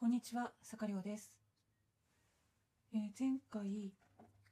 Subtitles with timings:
[0.00, 1.30] こんにちは、坂亮です、
[2.94, 3.92] えー前回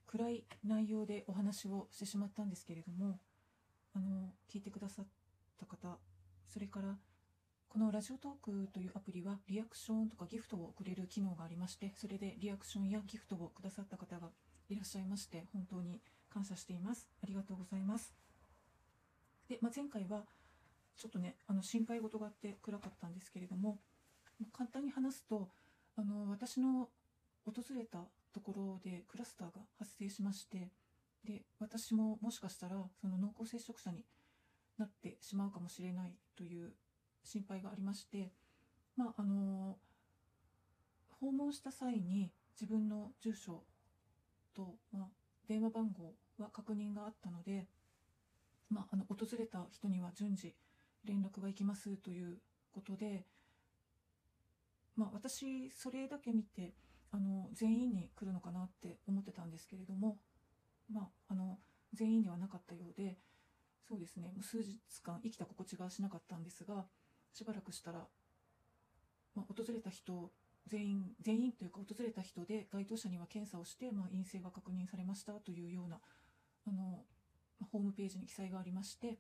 [0.07, 3.19] 暗い内容でお話をしてしまったんですけれども、
[3.95, 5.06] あの聞いてくださっ
[5.58, 5.97] た方、
[6.53, 6.99] それから
[7.67, 14.28] このラジオトークというアプリはリアクションとかギフトをくれる機能がありまして、それでリアクションやギフトをくださった方が
[14.69, 17.09] いらっしゃいまして、本当に感謝しています。
[17.23, 18.15] ありがとうございます。
[19.48, 20.24] で、まあ、前回は
[20.95, 23.78] ちょっとね、あの心配事があって暗かったんですけれども、
[24.52, 25.48] 簡単に話すと、
[25.97, 26.88] あの私の
[27.45, 27.98] 訪れた
[28.33, 30.70] ところでクラスターが発生しまして、
[31.24, 34.05] で私ももしかしたらその濃厚接触者に
[34.79, 36.73] なってしまうかもしれないという
[37.24, 38.32] 心配がありまして、
[38.96, 39.77] まあ、あの
[41.20, 43.65] 訪問した際に自分の住所
[44.55, 45.07] と、まあ、
[45.48, 47.66] 電話番号は確認があったので、
[48.70, 50.55] まあ、あの訪れた人には順次
[51.05, 52.38] 連絡が行きますという
[52.73, 53.24] ことで、
[54.98, 56.74] まあ、私それだけ見て
[57.13, 60.18] あの全員に来るのかなって思ってたんですけれども、
[60.93, 61.59] まあ、あの
[61.95, 63.16] 全員ではなかったようで
[63.88, 66.85] そうですねもう数日間生きた心地がしなかったんですが
[67.33, 68.01] しばらくしたら、
[69.37, 70.33] まあ、訪れた人
[70.67, 76.01] 全員全員というか訪れた人で該当者には検査をして、まあ、陰性が確認されましたというような
[76.67, 77.05] あの
[77.61, 79.17] まホームページに記載がありまして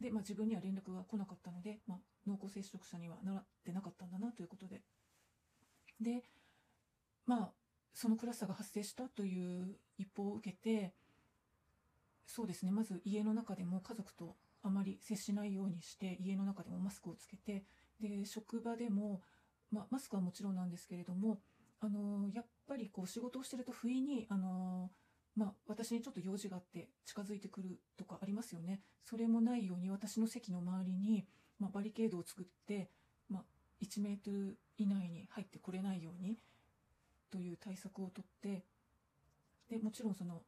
[0.00, 4.82] で、まあ、自分には連絡が来なかったので、まあ、濃厚接触者にはなってなかったんだなということで。
[6.00, 6.22] で
[7.24, 7.52] まあ
[7.94, 10.92] そのクラスターが発生したという一報を受けて
[12.26, 17.64] そうですねまず家の中でも家族とあまり接しないようにして家の中でもマスクをつけて
[18.00, 19.22] で職場でも、
[19.70, 21.40] まあ、マスクはもちろんなんですけれども
[21.80, 24.90] あのやっぱりこう仕事をしてると不意にあの
[25.36, 28.80] まあ、私にちょっと用事があって近づいてくるとかありますよね。
[29.04, 31.26] それもないように私の席の周りに、
[31.58, 32.90] まあ、バリケードを作って、
[33.28, 33.44] まあ、
[33.82, 36.38] 1メートル以内に入ってこれないように
[37.30, 38.64] という対策をとって
[39.68, 40.42] でもちろんその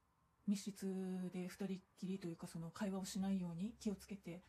[0.46, 1.68] 密室で2人っ
[1.98, 4.42] きりというかその会話をしないように気をつけて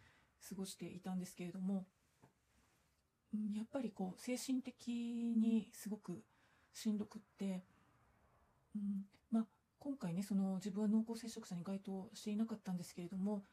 [0.47, 1.85] 過ごしていたんですけれども
[3.53, 6.23] やっぱりこう精神的にすごく
[6.73, 7.63] しんどくって、
[8.75, 9.45] うんまあ、
[9.79, 13.43] 今回ねその自分は濃厚接触者に該当していなかったんですけれども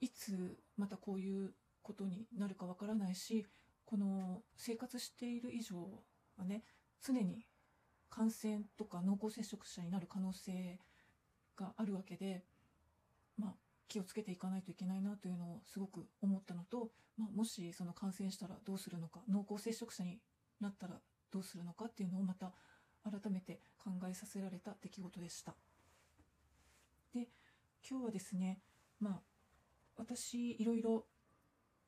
[0.00, 3.46] いつまたこういうことになるかわからないし
[3.84, 5.76] この生活している以上
[6.36, 6.62] はね
[7.02, 7.46] 常に
[8.10, 10.78] 感染とか濃厚接触者になる可能性
[11.56, 12.44] があるわけで、
[13.38, 13.54] まあ、
[13.88, 20.20] 気をつけていかないといけないなというのをすごく思ったのと、まあ、もしその感染したらどうするのか濃厚接触者に
[20.60, 20.94] なったら
[21.32, 22.52] どうするのかっていうのをまた
[23.04, 25.54] 改めて考えさせられた出来事でした。
[27.12, 27.28] で
[27.88, 28.60] 今日はですね
[28.98, 29.20] まあ
[29.96, 31.06] 私いろいろ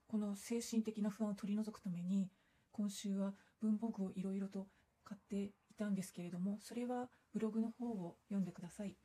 [0.07, 2.31] この精神的な不安を取り除くために
[2.71, 4.67] 今週は文房具をいろいろと
[5.05, 5.37] 買って
[5.71, 8.97] いたんですけれどもそれはブログの方を読んでください。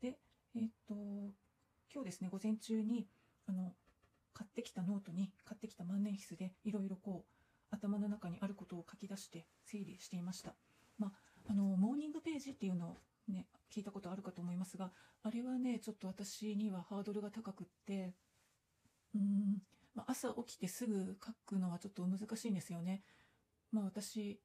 [0.00, 0.18] で
[0.56, 0.94] えっと
[1.94, 3.06] 今日ですね午前中に
[3.46, 3.74] あの
[4.32, 10.54] 買ってきたノートに買ってきた万年筆でいろいろこう頭の中にあることを書き出して整理していました。
[10.98, 11.12] まあ
[11.52, 12.96] あのモーニングページっていうのを
[13.28, 14.90] ね聞いたことあるかと思いますが
[15.22, 18.14] あれはねちょっと私にはハードルが高くって
[19.14, 19.58] うん、
[19.94, 23.02] まあ、朝起きてすぐ書くのはちょっと難しいんですよね。
[23.70, 24.40] まあ私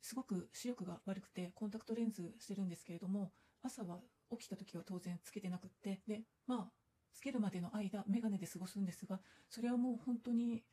[0.00, 3.30] すごく視力が悪くてコンタクトレンズしてるんですけれども
[3.62, 4.00] 朝は
[4.32, 6.70] 起きた時は当然つけてなくってでまあ
[7.14, 10.64] つけるまでの間眼鏡で過ごすんですがそれはもう本当に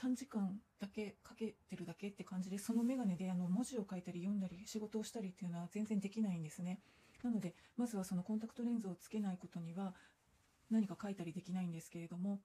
[0.00, 6.80] 短時間だけかけてるだけって感じでその眼鏡であの文字を書いたり読んだり仕事をしたりっていうのは全然できないんですね。
[7.22, 9.94] なのでまずはそのコンタクトレンズをつけないことには
[10.70, 12.40] 何か書いたりできないんですけれども、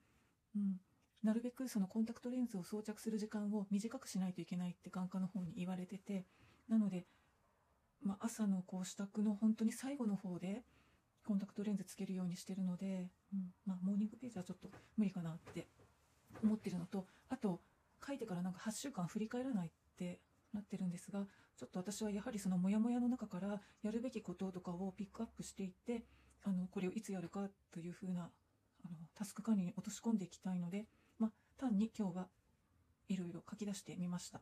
[0.54, 0.76] うん、
[1.24, 6.26] なるべくそのコンタクトレンズを装着する時間を短くしないといけないって眼科の方に言われてて
[6.68, 7.06] なので、
[8.02, 10.64] まあ、朝のこう支度の本当に最後の方で
[11.26, 13.54] コンタクトレンズつけるようにしてるので、うん。
[13.66, 15.68] まあ、モーニングページはちょっと無理かなって
[16.44, 17.60] 思ってるのとあと
[18.06, 20.20] 書いてからなんか8週間振り返らないって
[20.54, 21.26] なってるんですが
[21.58, 26.06] ちょっと私はやはりそのモヤモヤの中からやるべきこととかをピックアップしていって
[26.44, 30.86] あのこれをいつやるかというふうなあのタスク管理に落とし込んでいきたいので、
[31.20, 32.28] まあ、単に今日は
[33.08, 34.42] いろいろ書き出してみました。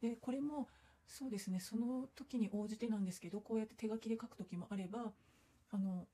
[0.00, 0.68] でこれも
[1.06, 5.12] そうですねその時に応じてなんですけどこうやって手書きで書く時もあれば
[5.70, 6.06] あの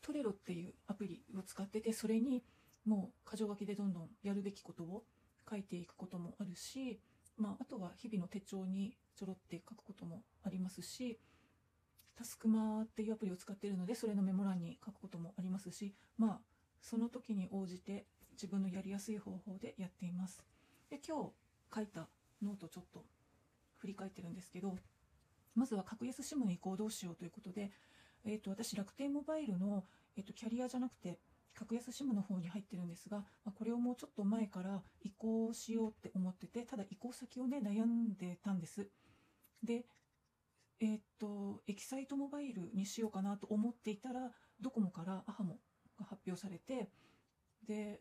[0.00, 2.44] トレロっていうアプリを使っててそれに
[2.84, 5.04] もう箇条書きでどんどんやるべきことを
[5.48, 7.00] 書いていくこともあるし、
[7.36, 11.18] まあ、あとは日々の手帳にちょろって書くこともありますし
[12.16, 16.38] タスクマっていうアプリを使っているのでそれのメモ欄に書くこともありますしまあ
[16.80, 20.40] その時に応じて自分のやりやすい方法でやっています。
[20.90, 21.32] で今日
[21.74, 22.08] 書いた
[22.42, 23.04] ノートちょっと
[23.78, 24.76] 振り返ってるんですけど
[25.54, 27.70] まずは格安 SIM の移行どうしようということで、
[28.24, 29.84] えー、と私楽天モバイルの、
[30.16, 31.18] えー、とキャリアじゃなくて
[31.58, 38.88] 格安 SIM の方に入ってるんですが、まあ、これをもうちょっと前から移行しようって思っててただ移行先をね悩んでたんです。
[39.64, 39.84] で
[40.80, 45.58] えー、っとエキサイトモバイルにしようかなと思っていたらドコモからアハモ
[45.98, 46.88] が発表されて
[47.66, 48.00] で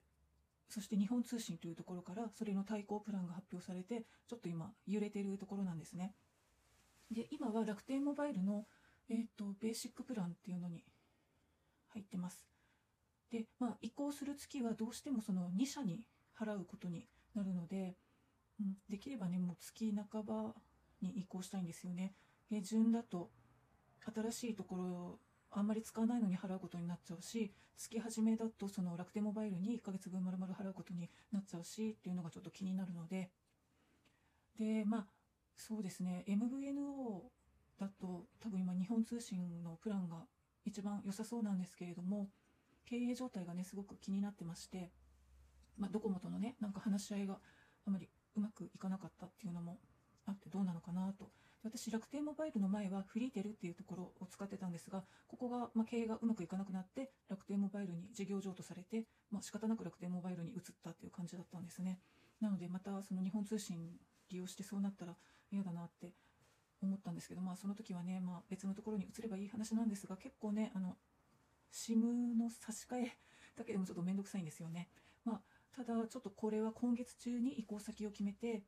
[0.70, 6.14] そして日本通信というところからそれの対抗プランが発表されてちょっと今揺れてるところなんですね。
[7.10, 8.68] で今は楽天モバイルの、
[9.10, 10.84] えーと、ベーシックプランっていうのに
[11.94, 12.57] 入ってます。
[13.32, 16.02] で、まあ、移行する月はどうしてもその2社に
[16.40, 17.96] 払うことになるので、
[18.60, 20.54] うん、できればねもう月半ば
[21.02, 22.16] に移行したいんですよね。
[22.50, 23.30] 下旬だと
[24.16, 25.20] 新しいところ
[25.52, 33.30] あんまり使わないのに払うことになっちゃうし月始めだとその楽天モバイルに1ヶ月分丸々払うことになっちゃうしっていうのがちょっと気になるので。
[34.58, 35.08] でまあ
[35.56, 37.22] そうですね MVNO
[37.80, 40.26] だと多分今日本通信のプランが
[40.66, 42.30] 一番良さそうなんですけれども
[42.90, 44.92] 経営状態がねすごく気になってまして、
[45.78, 47.38] まあ、ドコモとのねなんか話し合いが
[47.86, 49.78] あまりうまくいかなかったっていうのも
[50.26, 51.30] あってどうなのかなと。
[51.64, 62.00] 私楽天モバイルの前はフリーテルっていうところを使ってたんですがここが、ま、経営がうまくいかなくなって楽天モバイルに事業譲渡されて、まあ、仕方なく楽天モバイルに移ったっていう感じだったんですね。
[62.40, 63.90] なのでまたその日本通信
[64.30, 65.16] 利用してそうなったら
[65.52, 66.14] 嫌だなって
[66.82, 70.96] 思ったんですけど、まあ、その時はね、まあ、別のところに移ればいい話なんですが結構ねあの
[71.72, 73.18] SIM の差し替え
[73.56, 74.90] だけでもちょっと面倒くさいんですよね、
[75.26, 75.42] まあ、
[75.76, 78.64] ただちょっとこれは今月中に移行先を決めて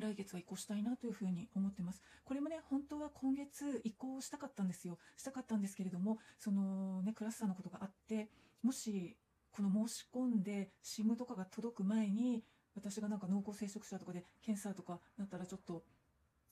[0.00, 2.02] 来月は移行したいなというふうに思ってます。
[2.24, 4.98] これもね、本当は今月移行したかったんですよ。
[5.16, 8.30] したかったんですけれども、そのね、クラスターのことがあって、
[8.62, 9.16] もし、
[9.52, 12.42] この申し込んで SIM とかが届く前に、
[12.74, 15.84] 私がなんか濃厚接触者とかで検査とかなったらちょっと、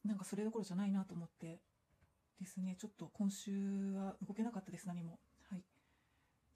[0.05, 1.60] なんかそれどころじゃないなと思って
[2.38, 5.19] ですね、ちょっと今週は動けなかったです、何も。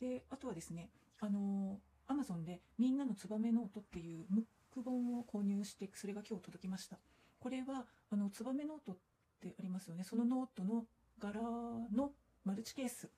[0.02, 0.90] で、あとはですね、
[1.20, 1.78] あの、
[2.08, 4.44] アマゾンでみんなのツバメノートっていうムッ
[4.74, 6.98] ク本を購入してそれが今日届きました。
[7.38, 8.96] これはあのツバメノートっ
[9.40, 10.02] てありますよね。
[10.02, 10.84] そのノートの
[11.20, 12.10] 柄の
[12.44, 13.08] マルチケース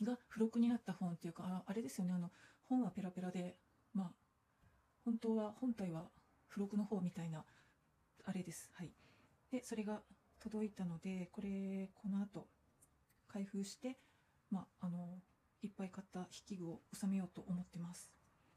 [0.00, 2.12] が付録になった本っていうかああれですよね。
[2.12, 2.30] あの
[2.68, 3.56] 本はペラペラで
[3.92, 4.10] まあ
[5.04, 6.08] 本当は本体は
[6.48, 7.44] 付録の方みたいな
[8.24, 8.70] あれです。
[8.74, 8.92] はい。
[9.50, 10.00] でそれが
[10.38, 12.46] 届いたのでこれこの後
[13.26, 13.98] 開封して
[14.50, 15.18] まああの
[15.62, 18.10] いっぱい買った筆記具を収めようと思ってます。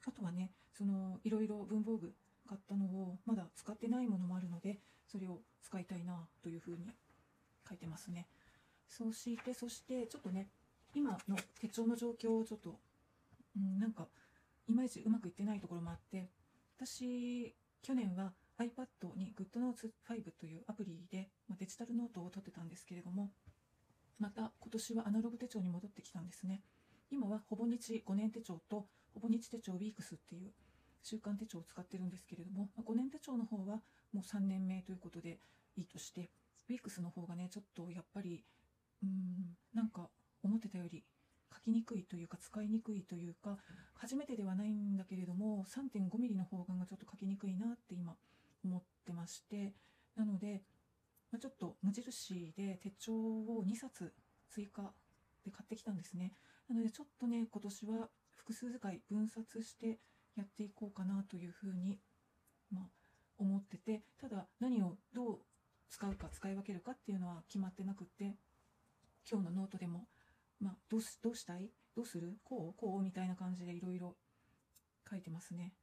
[0.07, 2.13] あとはねそのいろいろ文房具
[2.47, 6.91] 買ったのをまだ使ってないものもあるのでそれを使いたいなというふうに
[7.67, 8.27] 書いてますね。
[8.87, 10.49] そしてそしてちょっとね
[10.93, 12.79] 今の手帳の状況をちょっと、
[13.55, 14.07] うん、なんか
[14.67, 16.29] いまいちうまくいってないところもあって
[16.77, 23.31] 私去年は iPad に GoodNotes5 というアプリで、まデジタルノートを取ってたんですけれども
[24.19, 26.61] また今年はアナログ手帳に戻ってきたんですね。
[27.11, 30.51] 今はほぼ日5年手帳とほぼ日手帳ウィークスっていう
[31.03, 33.81] 週間手帳を使ってるんですけれども、ま5年手帳の方は
[34.13, 35.39] もう3年目ということで
[35.75, 36.29] いいとして
[36.69, 38.43] ウィークスの方がねちょっとやっぱり
[39.03, 40.09] うーんなんか
[40.43, 41.03] 思ってたより
[41.53, 43.57] 書きにくいというか使いにくいというか
[43.95, 48.15] 初めてではないんだけれども 3.5mm の方がちょっと書きにくいなって今
[48.63, 49.73] 思ってまして
[50.15, 50.61] なので、
[51.31, 54.13] ま、ちょっと無印で手帳を2冊
[54.49, 54.93] 追加
[55.43, 56.33] で買ってきたんですね。
[56.69, 59.99] なのでちょっとね今年は複数使い分冊して
[60.35, 61.99] やっていこうかなというふうに、
[62.71, 62.83] まあ、
[63.37, 65.39] 思っててただ何をどう
[65.89, 68.35] 使うか使い分けるかっていうのは決まってなくって
[69.29, 70.07] 今日のノートでも、
[70.61, 71.69] まあ、どうどうしたい？
[71.95, 72.37] どうする？
[72.45, 74.15] こうこうみたいな感じでいろいろ
[75.09, 75.73] 書いてますね。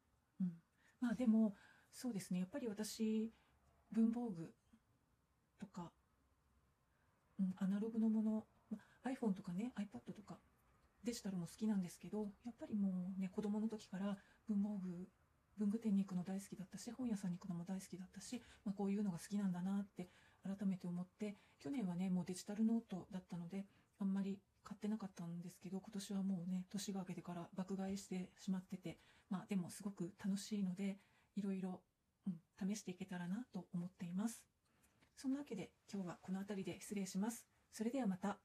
[0.41, 0.53] うん、
[1.01, 1.55] まあでも
[1.93, 2.41] そうですね。
[2.41, 3.31] やっぱり私
[3.93, 4.51] 文房具
[5.61, 5.93] とか、
[7.39, 10.39] うん、アナログのもの、ま、iPhone とかね iPad とか
[11.05, 14.17] デジタルも好きなんですけどやっぱりもうね子供の時から
[14.49, 15.09] 文房具
[15.59, 20.09] 文具店に行くの大好きだったし本屋さんに行くのも大好きだったし、まあ、こういうのが好きなんだなって
[20.45, 23.67] 改めて思って去年はねもうデジタルノートだったので
[23.99, 28.99] あんまり買ってなかったんですけど今年はもうね年が明けてから爆買いしてしまってて
[29.31, 30.99] まあでもすごく楽しいので
[31.37, 31.81] いろいろ、
[32.27, 34.43] うん、試していけたらなと思っています。
[35.17, 37.45] そんなわけで今日はこの辺りで失礼します。
[37.73, 38.39] それではまた。